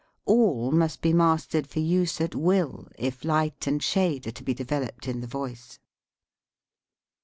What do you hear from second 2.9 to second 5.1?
if light and shade are to be developed